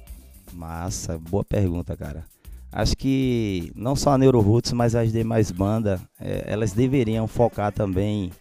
Massa, 0.53 1.17
boa 1.17 1.43
pergunta, 1.43 1.95
cara. 1.95 2.25
Acho 2.71 2.95
que 2.97 3.71
não 3.75 3.95
só 3.95 4.11
a 4.11 4.17
Neuroroots, 4.17 4.73
mas 4.73 4.93
as 4.93 5.11
demais 5.11 5.51
bandas, 5.51 6.01
eh, 6.19 6.43
elas 6.45 6.73
deveriam 6.73 7.27
focar 7.27 7.71
também 7.71 8.31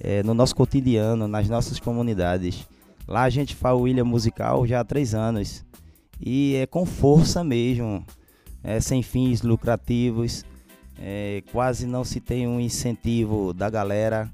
eh, 0.00 0.22
no 0.22 0.34
nosso 0.34 0.54
cotidiano, 0.54 1.26
nas 1.28 1.48
nossas 1.48 1.78
comunidades. 1.80 2.66
Lá 3.06 3.22
a 3.22 3.30
gente 3.30 3.54
faz 3.54 3.78
o 3.78 3.88
Ilha 3.88 4.04
Musical 4.04 4.66
já 4.66 4.80
há 4.80 4.84
três 4.84 5.14
anos. 5.14 5.64
E 6.20 6.54
é 6.54 6.66
com 6.66 6.86
força 6.86 7.42
mesmo, 7.42 8.04
é, 8.62 8.80
sem 8.80 9.02
fins 9.02 9.42
lucrativos. 9.42 10.44
é, 10.98 11.42
quase 11.50 11.86
não 11.86 12.04
se 12.04 12.20
tem 12.20 12.46
um 12.46 12.60
incentivo 12.60 13.52
da 13.52 13.68
galera. 13.68 14.30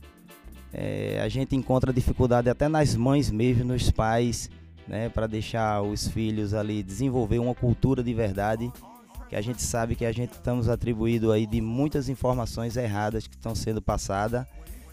É, 0.73 1.19
a 1.23 1.29
gente 1.29 1.57
encontra 1.57 1.93
dificuldade 1.93 2.51
até 2.51 2.69
nas 2.69 2.95
mães 2.95 3.31
mesmo, 3.31 3.65
nos 3.65 3.91
pais, 3.91 4.51
né, 4.87 5.09
para 5.09 5.27
deixar 5.27 5.81
os 5.83 6.09
filhos 6.09 6.53
ali 6.53 6.83
desenvolver 6.83 7.39
uma 7.39 7.55
cultura 7.55 8.03
de 8.03 8.13
verdade, 8.13 8.71
que 9.29 9.37
a 9.37 9.41
gente 9.41 9.63
sabe 9.63 9.95
que 9.95 10.05
a 10.05 10.13
gente 10.13 10.33
estamos 10.33 10.69
atribuído 10.69 11.33
aí 11.33 11.47
de 11.47 11.61
muitas 11.61 12.09
informações 12.09 12.77
erradas 12.77 13.27
que 13.27 13.35
estão 13.35 13.55
sendo 13.55 13.83
passadas, 13.83 14.47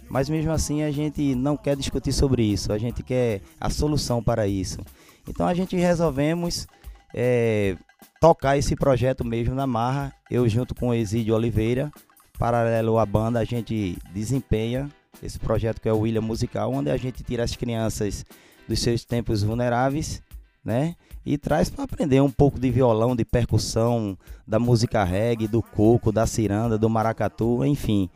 mas 0.10 0.30
mesmo 0.30 0.52
assim 0.52 0.84
a 0.84 0.92
gente 0.92 1.34
não 1.36 1.56
quer 1.58 1.76
discutir 1.76 2.14
sobre 2.14 2.44
isso, 2.44 2.72
a 2.72 2.78
gente 2.78 3.02
quer 3.02 3.42
a 3.60 3.70
solução 3.70 4.22
para 4.22 4.48
isso. 4.48 4.80
Então 5.28 5.48
a 5.48 5.54
gente 5.54 5.76
resolvemos 5.76 6.68
é, 7.14 7.78
tocar 8.20 8.58
esse 8.58 8.76
projeto 8.76 9.24
mesmo 9.26 9.56
na 9.56 9.66
marra, 9.66 10.14
eu 10.30 10.48
junto 10.48 10.76
com 10.76 10.90
o 10.90 10.94
Exídio 10.94 11.34
Oliveira, 11.34 11.92
paralelo 12.38 13.00
à 13.00 13.06
banda, 13.06 13.40
a 13.40 13.46
gente 13.46 13.98
desempenha 14.14 14.90
esse 15.24 15.40
projeto 15.40 15.82
que 15.82 15.90
é 15.90 15.94
o 15.94 16.00
William 16.00 16.22
Musical, 16.22 16.72
onde 16.72 16.92
a 16.92 16.98
gente 16.98 17.24
tira 17.24 17.44
as 17.44 17.56
crianças 17.56 18.26
dos 18.68 18.80
seus 18.80 19.06
tempos 19.06 19.44
vulneráveis, 19.44 20.22
né? 20.64 20.96
E 21.26 21.38
traz 21.38 21.70
para 21.70 21.84
aprender 21.86 22.22
um 22.22 22.30
pouco 22.30 22.60
de 22.60 22.70
violão, 22.70 23.16
de 23.16 23.26
percussão, 23.26 24.16
da 24.48 24.60
música 24.60 25.04
reggae, 25.04 25.48
do 25.48 25.62
coco, 25.62 26.12
da 26.12 26.28
ciranda, 26.28 26.78
do 26.78 26.90
maracatu, 26.90 27.66
enfim. 27.66 28.10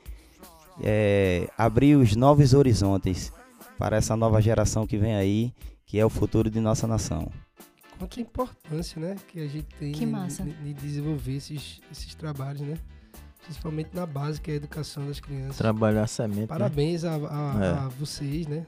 É, 0.82 1.50
abrir 1.58 1.96
os 1.96 2.16
novos 2.16 2.54
horizontes 2.54 3.34
para 3.78 3.98
essa 3.98 4.16
nova 4.16 4.42
geração 4.42 4.86
que 4.86 4.98
vem 4.98 5.16
aí, 5.16 5.54
que 5.86 5.98
é 6.00 6.06
o 6.06 6.10
futuro 6.10 6.50
de 6.50 6.60
nossa 6.60 6.86
nação. 6.86 7.32
Quanta 7.98 8.22
importância, 8.22 9.02
né? 9.02 9.16
Que 9.28 9.42
a 9.42 9.48
gente 9.48 9.68
tem 9.78 9.92
Que 9.92 10.06
de, 10.06 10.54
de 10.64 10.74
desenvolver 10.74 11.36
esses, 11.36 11.82
esses 11.92 12.16
trabalhos, 12.16 12.62
né? 12.62 12.76
Principalmente 13.44 13.90
na 13.94 14.06
base, 14.06 14.40
que 14.40 14.52
é 14.52 14.54
a 14.54 14.58
educação 14.58 15.06
das 15.08 15.20
crianças. 15.20 15.58
Trabalhar 15.58 16.04
a 16.04 16.08
semente. 16.08 16.42
né? 16.42 16.48
Parabéns 16.48 17.04
a, 17.04 17.16
a- 17.16 17.66
É. 17.66 17.70
a 17.86 17.90
vocês, 18.00 18.46
né? 18.48 18.66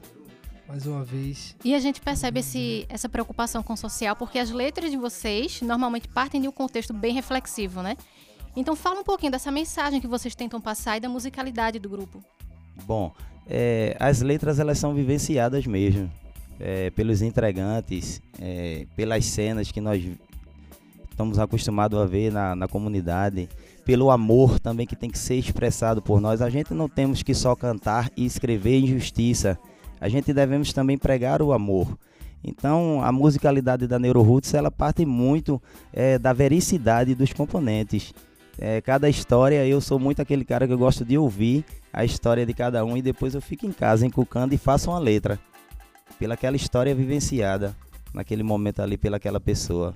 Mais 0.72 0.86
uma 0.86 1.04
vez. 1.04 1.54
E 1.62 1.74
a 1.74 1.78
gente 1.78 2.00
percebe 2.00 2.40
esse, 2.40 2.86
essa 2.88 3.06
preocupação 3.06 3.62
com 3.62 3.74
o 3.74 3.76
social 3.76 4.16
porque 4.16 4.38
as 4.38 4.50
letras 4.50 4.90
de 4.90 4.96
vocês 4.96 5.60
normalmente 5.60 6.08
partem 6.08 6.40
de 6.40 6.48
um 6.48 6.50
contexto 6.50 6.94
bem 6.94 7.12
reflexivo, 7.12 7.82
né? 7.82 7.94
Então 8.56 8.74
fala 8.74 9.00
um 9.00 9.04
pouquinho 9.04 9.30
dessa 9.30 9.50
mensagem 9.50 10.00
que 10.00 10.06
vocês 10.06 10.34
tentam 10.34 10.58
passar 10.62 10.96
e 10.96 11.00
da 11.00 11.10
musicalidade 11.10 11.78
do 11.78 11.90
grupo. 11.90 12.24
Bom, 12.86 13.12
é, 13.46 13.94
as 14.00 14.22
letras 14.22 14.58
elas 14.58 14.78
são 14.78 14.94
vivenciadas 14.94 15.66
mesmo, 15.66 16.10
é, 16.58 16.88
pelos 16.88 17.20
entregantes, 17.20 18.22
é, 18.40 18.86
pelas 18.96 19.26
cenas 19.26 19.70
que 19.70 19.80
nós 19.80 20.02
estamos 21.10 21.38
acostumados 21.38 22.00
a 22.00 22.06
ver 22.06 22.32
na, 22.32 22.56
na 22.56 22.66
comunidade, 22.66 23.46
pelo 23.84 24.10
amor 24.10 24.58
também 24.58 24.86
que 24.86 24.96
tem 24.96 25.10
que 25.10 25.18
ser 25.18 25.34
expressado 25.34 26.00
por 26.00 26.18
nós. 26.18 26.40
A 26.40 26.48
gente 26.48 26.72
não 26.72 26.88
temos 26.88 27.22
que 27.22 27.34
só 27.34 27.54
cantar 27.54 28.10
e 28.16 28.24
escrever 28.24 28.78
injustiça, 28.78 29.58
a 30.02 30.08
gente 30.08 30.32
devemos 30.32 30.72
também 30.72 30.98
pregar 30.98 31.40
o 31.40 31.52
amor. 31.52 31.96
Então, 32.42 33.00
a 33.04 33.12
musicalidade 33.12 33.86
da 33.86 34.00
Neuroroots 34.00 34.52
ela 34.52 34.68
parte 34.68 35.06
muito 35.06 35.62
é, 35.92 36.18
da 36.18 36.32
vericidade 36.32 37.14
dos 37.14 37.32
componentes. 37.32 38.12
É, 38.58 38.80
cada 38.80 39.08
história, 39.08 39.64
eu 39.64 39.80
sou 39.80 40.00
muito 40.00 40.20
aquele 40.20 40.44
cara 40.44 40.66
que 40.66 40.72
eu 40.72 40.78
gosto 40.78 41.04
de 41.04 41.16
ouvir 41.16 41.64
a 41.92 42.04
história 42.04 42.44
de 42.44 42.52
cada 42.52 42.84
um 42.84 42.96
e 42.96 43.00
depois 43.00 43.36
eu 43.36 43.40
fico 43.40 43.64
em 43.64 43.70
casa 43.70 44.04
encucando 44.04 44.52
e 44.52 44.58
faço 44.58 44.90
uma 44.90 44.98
letra 44.98 45.38
pela 46.18 46.34
aquela 46.34 46.56
história 46.56 46.92
vivenciada 46.96 47.72
naquele 48.12 48.42
momento 48.42 48.82
ali 48.82 48.98
pelaquela 48.98 49.38
pessoa. 49.38 49.94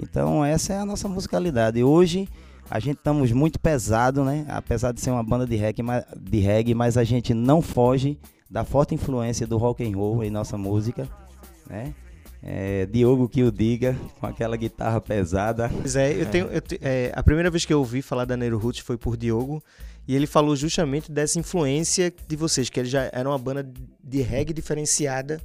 Então 0.00 0.44
essa 0.44 0.72
é 0.72 0.78
a 0.78 0.86
nossa 0.86 1.08
musicalidade. 1.08 1.82
Hoje 1.82 2.28
a 2.70 2.78
gente 2.78 2.98
estamos 2.98 3.32
muito 3.32 3.58
pesado, 3.58 4.24
né? 4.24 4.46
Apesar 4.48 4.92
de 4.92 5.00
ser 5.00 5.10
uma 5.10 5.24
banda 5.24 5.48
de 5.48 5.56
reggae, 5.56 5.82
de 6.16 6.38
reggae, 6.38 6.74
mas 6.76 6.96
a 6.96 7.02
gente 7.02 7.34
não 7.34 7.60
foge 7.60 8.16
da 8.52 8.64
forte 8.64 8.94
influência 8.94 9.46
do 9.46 9.56
rock 9.56 9.82
and 9.82 9.96
roll 9.96 10.22
em 10.22 10.30
nossa 10.30 10.58
música, 10.58 11.08
né? 11.68 11.94
É, 12.42 12.86
Diogo 12.86 13.28
que 13.28 13.42
o 13.42 13.50
diga 13.52 13.96
com 14.20 14.26
aquela 14.26 14.56
guitarra 14.56 15.00
pesada. 15.00 15.70
Pois 15.80 15.96
é, 15.96 16.12
eu 16.20 16.26
tenho. 16.26 16.46
eu 16.46 16.60
te- 16.60 16.78
é, 16.82 17.10
a 17.14 17.22
primeira 17.22 17.48
vez 17.50 17.64
que 17.64 17.72
eu 17.72 17.78
ouvi 17.78 18.02
falar 18.02 18.24
da 18.24 18.36
Neuro 18.36 18.58
Roots 18.58 18.80
foi 18.80 18.98
por 18.98 19.16
Diogo. 19.16 19.62
E 20.06 20.16
ele 20.16 20.26
falou 20.26 20.56
justamente 20.56 21.10
dessa 21.12 21.38
influência 21.38 22.12
de 22.26 22.34
vocês, 22.36 22.68
que 22.68 22.80
eles 22.80 22.90
já 22.90 23.08
eram 23.12 23.30
uma 23.30 23.38
banda 23.38 23.66
de 24.02 24.20
reggae 24.20 24.52
diferenciada. 24.52 25.40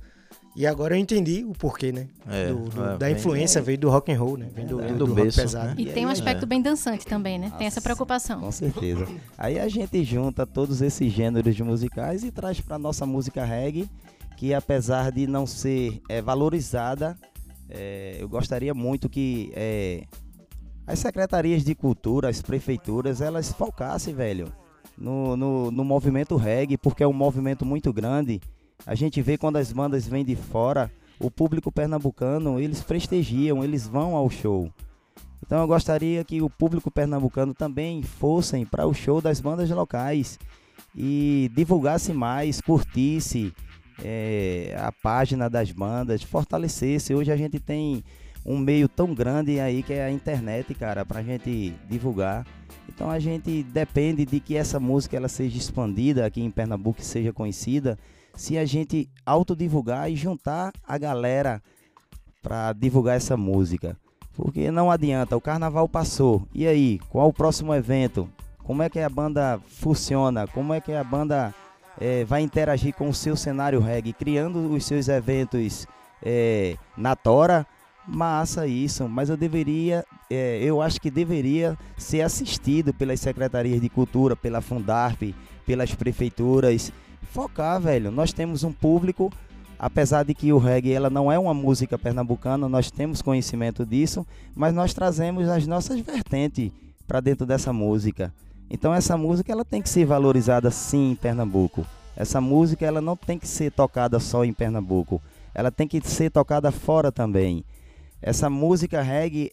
E 0.60 0.66
agora 0.66 0.96
eu 0.96 1.00
entendi 1.00 1.46
o 1.48 1.54
porquê, 1.54 1.92
né? 1.92 2.08
É, 2.28 2.48
Do- 2.48 2.70
do- 2.70 2.84
é, 2.84 2.98
da 2.98 3.12
influência 3.12 3.62
veio 3.62 3.78
do 3.78 3.92
rock 3.92 4.12
and 4.12 4.18
roll, 4.20 4.38
né? 4.38 4.48
Vem 4.56 4.66
do, 4.66 4.78
Vem 4.78 4.88
do, 4.94 4.98
do 4.98 5.06
do 5.06 5.14
berço, 5.14 5.40
pesado. 5.40 5.68
né? 5.68 5.76
E 5.78 5.86
tem 5.86 6.04
um 6.04 6.10
aspecto 6.10 6.48
bem 6.48 6.60
dançante 6.60 7.06
também, 7.06 7.38
né? 7.38 7.52
Tem 7.60 7.68
essa 7.68 7.76
Nossa. 7.76 7.82
preocupação. 7.82 8.40
Com 8.42 8.52
certeza. 8.52 9.08
Aí 9.38 9.60
a 9.60 9.68
gente 9.68 10.04
junta 10.04 10.48
todos 10.48 10.82
esses 10.82 11.14
gêneros 11.14 11.56
de 11.56 11.64
musicais 11.64 12.24
e 12.24 12.32
traz 12.32 12.60
para 12.60 12.80
nossa 12.80 13.06
música 13.06 13.46
reggae, 13.46 13.88
que 14.36 14.52
apesar 14.52 15.12
de 15.12 15.28
não 15.28 15.46
ser 15.46 16.02
é, 16.10 16.24
valorizada, 16.24 17.16
é, 17.70 18.18
eu 18.20 18.28
gostaria 18.28 18.74
muito 18.74 19.08
que 19.08 19.52
é, 19.56 20.06
as 20.88 20.98
secretarias 20.98 21.64
de 21.64 21.76
cultura, 21.76 22.30
as 22.30 22.42
prefeituras, 22.42 23.22
elas 23.22 23.52
focassem, 23.54 24.16
velho, 24.16 24.52
no, 24.98 25.38
no, 25.38 25.70
no 25.70 25.84
movimento 25.86 26.36
reggae, 26.36 26.78
porque 26.80 27.04
é 27.04 27.08
um 27.08 27.14
movimento 27.14 27.64
muito 27.64 27.94
grande. 27.94 28.42
A 28.86 28.96
gente 28.96 29.22
vê 29.22 29.38
quando 29.38 29.58
as 29.58 29.72
bandas 29.72 30.08
vêm 30.08 30.24
de 30.24 30.36
fora, 30.36 30.92
o 31.20 31.32
público 31.32 31.72
pernambucano, 31.72 32.60
eles 32.60 32.82
prestigiam, 32.82 33.64
eles 33.64 33.88
vão 33.88 34.16
ao 34.16 34.30
show. 34.30 34.72
Então 35.46 35.62
eu 35.62 35.68
gostaria 35.68 36.24
que 36.24 36.42
o 36.42 36.50
público 36.50 36.92
pernambucano 36.92 37.54
também 37.54 38.02
fossem 38.04 38.66
para 38.66 38.86
o 38.86 38.94
show 38.94 39.22
das 39.22 39.40
bandas 39.40 39.70
locais 39.70 40.40
e 40.96 41.52
divulgasse 41.56 42.12
mais, 42.12 42.60
curtisse 42.60 43.54
eh, 44.04 44.76
a 44.78 44.92
página 44.92 45.50
das 45.50 45.72
bandas, 45.72 46.24
fortalecesse. 46.24 47.14
Hoje 47.14 47.32
a 47.32 47.38
gente 47.38 47.60
tem 47.60 48.04
um 48.46 48.58
meio 48.58 48.88
tão 48.88 49.14
grande 49.14 49.60
aí 49.60 49.84
que 49.84 49.94
é 49.94 50.06
a 50.06 50.12
internet, 50.12 50.74
cara, 50.74 51.06
pra 51.06 51.22
gente 51.22 51.74
divulgar. 51.90 52.46
Então 52.88 53.10
a 53.10 53.20
gente 53.20 53.64
depende 53.64 54.26
de 54.26 54.40
que 54.40 54.56
essa 54.56 54.80
música 54.80 55.18
ela 55.18 55.28
seja 55.28 55.58
expandida 55.58 56.26
aqui 56.26 56.42
em 56.42 56.50
Pernambuco, 56.50 57.02
seja 57.02 57.34
conhecida, 57.34 57.98
se 58.38 58.58
a 58.58 58.64
gente 58.64 59.10
autodivulgar 59.26 60.10
e 60.10 60.16
juntar 60.16 60.72
a 60.88 60.98
galera 60.98 61.62
para 62.42 62.72
divulgar 62.72 63.18
essa 63.18 63.36
música. 63.36 63.98
Porque 64.34 64.72
não 64.72 64.90
adianta, 64.90 65.36
o 65.36 65.42
carnaval 65.42 65.90
passou. 65.90 66.48
E 66.54 66.66
aí, 66.66 67.00
qual 67.10 67.28
o 67.28 67.34
próximo 67.34 67.74
evento? 67.74 68.30
Como 68.60 68.84
é 68.84 68.90
que 68.90 69.00
a 69.00 69.10
banda 69.10 69.60
funciona? 69.68 70.48
Como 70.48 70.74
é 70.74 70.80
que 70.80 70.94
a 70.94 71.04
banda 71.04 71.54
eh, 72.00 72.24
vai 72.24 72.42
interagir 72.42 72.94
com 72.94 73.10
o 73.10 73.14
seu 73.14 73.36
cenário 73.36 73.82
reggae, 73.82 74.14
criando 74.14 74.72
os 74.72 74.86
seus 74.86 75.08
eventos 75.10 75.88
eh, 76.24 76.78
na 76.96 77.16
tora? 77.16 77.66
massa 78.08 78.66
isso, 78.66 79.08
mas 79.10 79.30
eu 79.30 79.36
deveria, 79.36 80.06
é, 80.30 80.60
eu 80.64 80.82
acho 80.82 81.02
que 81.02 81.12
deveria 81.12 81.78
ser 81.98 82.22
assistido 82.22 82.94
pelas 82.94 83.20
secretarias 83.20 83.82
de 83.82 83.90
cultura, 83.90 84.36
pela 84.36 84.62
Fundarp, 84.62 85.22
pelas 85.66 85.94
prefeituras. 85.94 86.92
Focar, 87.32 87.80
velho. 87.80 88.12
Nós 88.12 88.34
temos 88.34 88.64
um 88.64 88.72
público, 88.72 89.32
apesar 89.78 90.24
de 90.24 90.34
que 90.34 90.52
o 90.52 90.58
reggae 90.58 90.94
ela 90.94 91.10
não 91.10 91.32
é 91.32 91.38
uma 91.38 91.54
música 91.54 91.98
pernambucana, 91.98 92.68
nós 92.68 92.90
temos 92.90 93.22
conhecimento 93.22 93.86
disso, 93.86 94.26
mas 94.56 94.74
nós 94.74 94.94
trazemos 94.94 95.48
as 95.48 95.68
nossas 95.68 96.00
vertentes 96.00 96.72
para 97.08 97.20
dentro 97.20 97.46
dessa 97.46 97.72
música. 97.72 98.34
Então 98.70 98.94
essa 98.94 99.16
música 99.16 99.52
ela 99.52 99.64
tem 99.64 99.82
que 99.82 99.90
ser 99.90 100.06
valorizada 100.06 100.70
sim 100.70 101.12
em 101.12 101.16
Pernambuco. 101.16 101.86
Essa 102.16 102.42
música 102.42 102.86
ela 102.86 103.00
não 103.00 103.16
tem 103.16 103.38
que 103.38 103.48
ser 103.48 103.72
tocada 103.72 104.20
só 104.20 104.44
em 104.44 104.52
Pernambuco. 104.52 105.22
Ela 105.54 105.72
tem 105.72 105.88
que 105.88 106.02
ser 106.02 106.30
tocada 106.32 106.72
fora 106.72 107.12
também. 107.12 107.64
Essa 108.22 108.50
música 108.50 109.02
reggae, 109.02 109.52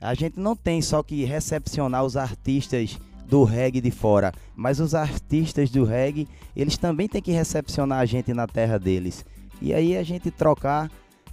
a 0.00 0.14
gente 0.14 0.38
não 0.40 0.56
tem 0.56 0.82
só 0.82 1.02
que 1.02 1.24
recepcionar 1.24 2.04
os 2.04 2.16
artistas 2.16 2.98
do 3.28 3.44
reggae 3.44 3.80
de 3.80 3.90
fora, 3.90 4.32
mas 4.54 4.80
os 4.80 4.94
artistas 4.94 5.70
do 5.70 5.84
reggae, 5.84 6.28
eles 6.54 6.76
também 6.76 7.08
têm 7.08 7.20
que 7.20 7.32
recepcionar 7.32 8.00
a 8.00 8.06
gente 8.06 8.32
na 8.32 8.46
terra 8.46 8.78
deles. 8.78 9.24
E 9.60 9.74
aí 9.74 9.96
a 9.96 10.02
gente 10.02 10.30
trocar 10.30 10.90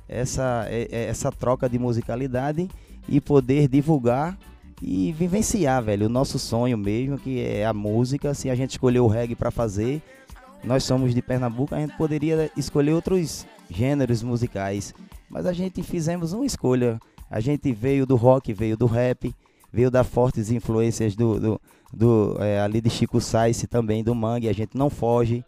essa, 0.08 0.66
essa 0.70 1.32
troca 1.32 1.70
de 1.70 1.78
musicalidade 1.78 2.70
e 3.08 3.20
poder 3.22 3.68
divulgar 3.68 4.38
e 4.82 5.12
vivenciar, 5.14 5.82
velho, 5.82 6.08
o 6.08 6.10
nosso 6.10 6.38
sonho 6.38 6.78
mesmo, 6.78 7.18
que 7.18 7.42
é 7.42 7.66
a 7.66 7.74
música. 7.74 8.34
Se 8.34 8.50
a 8.50 8.56
gente 8.56 8.72
escolheu 8.72 9.06
o 9.06 9.08
reggae 9.08 9.36
para 9.36 9.52
fazer, 9.52 10.02
nós 10.64 10.84
somos 10.84 11.14
de 11.14 11.22
Pernambuco, 11.22 11.76
a 11.76 11.80
gente 11.80 11.96
poderia 11.96 12.52
escolher 12.58 12.94
outros 12.94 13.46
gêneros 13.70 14.22
musicais, 14.22 14.94
mas 15.30 15.46
a 15.46 15.54
gente 15.54 15.82
fizemos 15.82 16.34
uma 16.34 16.46
escolha. 16.46 17.00
A 17.30 17.40
gente 17.40 17.72
veio 17.72 18.06
do 18.06 18.16
rock, 18.16 18.54
veio 18.54 18.78
do 18.78 18.86
rap, 18.86 19.34
veio 19.74 19.90
das 19.90 20.06
fortes 20.08 20.52
influências 20.52 21.16
do, 21.16 21.40
do, 21.40 21.62
do 21.92 22.38
é, 22.40 22.62
ali 22.62 22.80
de 22.80 22.92
Chico 22.92 23.20
Sainz 23.20 23.66
também 23.68 24.04
do 24.04 24.14
Mangue, 24.14 24.48
a 24.48 24.54
gente 24.54 24.78
não 24.78 24.90
foge, 24.90 25.44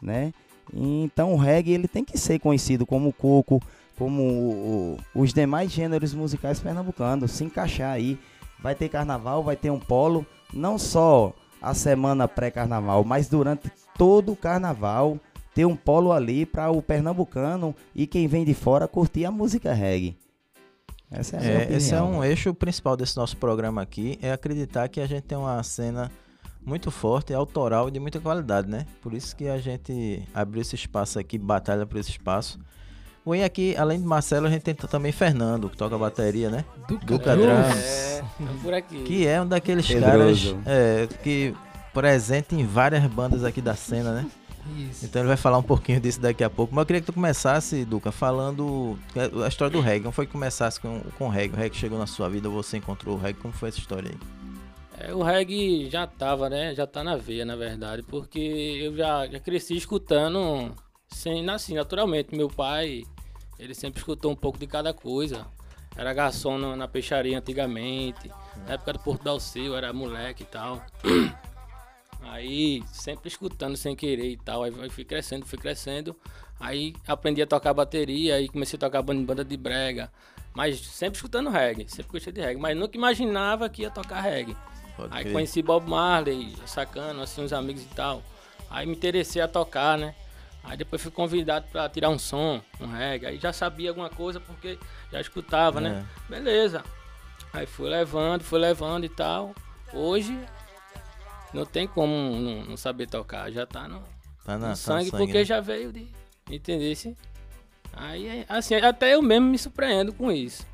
né? 0.00 0.34
Então 0.72 1.32
o 1.32 1.36
reggae 1.36 1.72
ele 1.72 1.88
tem 1.88 2.04
que 2.04 2.18
ser 2.18 2.38
conhecido 2.38 2.84
como 2.84 3.12
coco, 3.12 3.60
como 3.98 4.22
o, 4.22 4.96
o, 5.14 5.22
os 5.22 5.32
demais 5.32 5.72
gêneros 5.72 6.12
musicais 6.12 6.60
pernambucanos, 6.60 7.30
se 7.30 7.44
encaixar 7.44 7.92
aí 7.92 8.18
vai 8.62 8.74
ter 8.74 8.88
carnaval, 8.88 9.42
vai 9.42 9.56
ter 9.56 9.70
um 9.70 9.80
polo, 9.80 10.24
não 10.52 10.78
só 10.78 11.32
a 11.60 11.74
semana 11.74 12.28
pré-carnaval, 12.28 13.04
mas 13.04 13.28
durante 13.28 13.70
todo 13.96 14.32
o 14.32 14.36
carnaval 14.36 15.18
ter 15.54 15.64
um 15.64 15.76
polo 15.76 16.12
ali 16.12 16.46
para 16.46 16.70
o 16.70 16.82
pernambucano 16.82 17.74
e 17.94 18.06
quem 18.06 18.26
vem 18.26 18.44
de 18.44 18.54
fora 18.54 18.86
curtir 18.86 19.24
a 19.24 19.30
música 19.30 19.72
reggae. 19.72 20.16
Essa 21.12 21.36
é 21.36 21.40
a 21.40 21.42
é, 21.44 21.72
Esse 21.76 21.94
é 21.94 22.02
um 22.02 22.24
eixo 22.24 22.54
principal 22.54 22.96
desse 22.96 23.16
nosso 23.16 23.36
programa 23.36 23.82
aqui, 23.82 24.18
é 24.22 24.32
acreditar 24.32 24.88
que 24.88 25.00
a 25.00 25.06
gente 25.06 25.24
tem 25.24 25.36
uma 25.36 25.62
cena 25.62 26.10
muito 26.64 26.90
forte, 26.90 27.34
autoral 27.34 27.88
e 27.88 27.90
de 27.90 28.00
muita 28.00 28.20
qualidade, 28.20 28.68
né? 28.68 28.86
Por 29.00 29.12
isso 29.12 29.34
que 29.34 29.48
a 29.48 29.58
gente 29.58 30.22
abriu 30.32 30.62
esse 30.62 30.74
espaço 30.74 31.18
aqui, 31.18 31.38
batalha 31.38 31.84
por 31.84 31.98
esse 31.98 32.10
espaço. 32.10 32.58
Bom, 33.24 33.32
aqui, 33.44 33.76
além 33.76 34.00
de 34.00 34.06
Marcelo, 34.06 34.46
a 34.46 34.50
gente 34.50 34.62
tem 34.62 34.74
também 34.74 35.12
Fernando, 35.12 35.68
que 35.68 35.76
toca 35.76 35.96
bateria, 35.96 36.50
né? 36.50 36.64
Duca, 36.88 37.06
Duca 37.06 37.36
Drums. 37.36 37.76
É, 37.76 38.24
por 38.62 38.74
aqui. 38.74 39.04
Que 39.04 39.26
é 39.26 39.40
um 39.40 39.46
daqueles 39.46 39.86
Pedroso. 39.86 40.56
caras 40.56 40.66
é, 40.66 41.08
que 41.22 41.54
presente 41.92 42.54
em 42.56 42.66
várias 42.66 43.04
bandas 43.06 43.44
aqui 43.44 43.60
da 43.60 43.76
cena, 43.76 44.12
né? 44.12 44.26
Isso. 44.76 45.04
Então 45.04 45.22
ele 45.22 45.28
vai 45.28 45.36
falar 45.36 45.58
um 45.58 45.62
pouquinho 45.62 46.00
disso 46.00 46.20
daqui 46.20 46.44
a 46.44 46.50
pouco. 46.50 46.74
Mas 46.74 46.82
eu 46.82 46.86
queria 46.86 47.00
que 47.00 47.06
tu 47.06 47.12
começasse, 47.12 47.84
Duca, 47.84 48.12
falando 48.12 48.98
a 49.44 49.48
história 49.48 49.70
do 49.70 49.80
reggae. 49.80 50.00
Como 50.00 50.12
foi 50.12 50.26
que 50.26 50.32
começasse 50.32 50.80
com, 50.80 51.00
com 51.18 51.26
o 51.26 51.28
reggae? 51.28 51.54
O 51.54 51.58
reggae 51.58 51.76
chegou 51.76 51.98
na 51.98 52.06
sua 52.06 52.28
vida, 52.28 52.48
você 52.48 52.76
encontrou 52.76 53.16
o 53.16 53.18
reggae. 53.18 53.40
Como 53.40 53.52
foi 53.52 53.68
essa 53.68 53.78
história 53.78 54.10
aí? 54.10 54.18
É, 54.98 55.12
o 55.12 55.22
reggae 55.22 55.90
já 55.90 56.06
tava, 56.06 56.48
né? 56.48 56.74
Já 56.74 56.86
tá 56.86 57.02
na 57.02 57.16
veia, 57.16 57.44
na 57.44 57.56
verdade. 57.56 58.02
Porque 58.02 58.38
eu 58.38 58.96
já, 58.96 59.26
já 59.26 59.40
cresci 59.40 59.76
escutando 59.76 60.72
sem, 61.08 61.48
assim, 61.50 61.74
naturalmente. 61.74 62.34
Meu 62.34 62.48
pai 62.48 63.02
ele 63.62 63.74
sempre 63.74 64.00
escutou 64.00 64.32
um 64.32 64.36
pouco 64.36 64.58
de 64.58 64.66
cada 64.66 64.92
coisa. 64.92 65.46
Era 65.96 66.12
garçom 66.12 66.58
na, 66.58 66.74
na 66.74 66.88
peixaria 66.88 67.38
antigamente. 67.38 68.30
Na 68.66 68.74
época 68.74 68.94
do 68.94 68.98
Porto 68.98 69.22
da 69.22 69.30
Alceu, 69.30 69.76
era 69.76 69.92
moleque 69.92 70.42
e 70.42 70.46
tal. 70.46 70.82
Aí, 72.32 72.82
sempre 72.90 73.28
escutando 73.28 73.76
sem 73.76 73.94
querer 73.94 74.30
e 74.30 74.36
tal. 74.38 74.62
Aí 74.62 74.88
fui 74.88 75.04
crescendo, 75.04 75.44
fui 75.44 75.58
crescendo. 75.58 76.16
Aí 76.58 76.94
aprendi 77.06 77.42
a 77.42 77.46
tocar 77.46 77.74
bateria, 77.74 78.36
aí 78.36 78.48
comecei 78.48 78.78
a 78.78 78.80
tocar 78.80 79.02
banda 79.02 79.44
de 79.44 79.56
brega. 79.56 80.10
Mas 80.54 80.80
sempre 80.80 81.16
escutando 81.16 81.50
reggae, 81.50 81.86
sempre 81.88 82.10
gostei 82.10 82.32
de 82.32 82.40
reggae. 82.40 82.58
Mas 82.58 82.74
nunca 82.74 82.96
imaginava 82.96 83.68
que 83.68 83.82
ia 83.82 83.90
tocar 83.90 84.22
reggae. 84.22 84.56
Pode 84.96 85.14
aí 85.14 85.30
conheci 85.30 85.60
Bob 85.60 85.86
Marley, 85.86 86.54
sacando, 86.64 87.20
assim, 87.20 87.42
uns 87.42 87.52
amigos 87.52 87.82
e 87.82 87.88
tal. 87.88 88.22
Aí 88.70 88.86
me 88.86 88.94
interessei 88.94 89.42
a 89.42 89.48
tocar, 89.48 89.98
né? 89.98 90.14
Aí 90.64 90.76
depois 90.76 91.02
fui 91.02 91.10
convidado 91.10 91.66
para 91.70 91.86
tirar 91.90 92.08
um 92.08 92.18
som, 92.18 92.62
um 92.80 92.86
reggae. 92.86 93.26
Aí 93.26 93.38
já 93.38 93.52
sabia 93.52 93.90
alguma 93.90 94.08
coisa 94.08 94.40
porque 94.40 94.78
já 95.10 95.20
escutava, 95.20 95.82
né? 95.82 95.88
é. 95.90 95.92
né? 95.92 96.06
Beleza. 96.30 96.82
Aí 97.52 97.66
fui 97.66 97.90
levando, 97.90 98.42
fui 98.42 98.58
levando 98.58 99.04
e 99.04 99.10
tal. 99.10 99.54
Hoje 99.92 100.38
não 101.52 101.66
tem 101.66 101.86
como 101.86 102.12
não, 102.12 102.64
não 102.64 102.76
saber 102.76 103.06
tocar. 103.08 103.50
Já 103.50 103.66
tá 103.66 103.88
no, 103.88 104.02
tá 104.44 104.58
na, 104.58 104.70
no 104.70 104.76
sangue, 104.76 105.10
tá 105.10 105.18
porque 105.18 105.38
né? 105.38 105.44
já 105.44 105.60
veio 105.60 105.92
de. 105.92 106.06
Entendesse? 106.50 107.16
Aí, 107.92 108.44
assim, 108.48 108.74
até 108.74 109.14
eu 109.14 109.22
mesmo 109.22 109.46
me 109.48 109.58
surpreendo 109.58 110.12
com 110.12 110.32
isso. 110.32 110.66